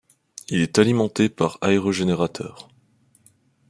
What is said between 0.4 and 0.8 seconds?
Il est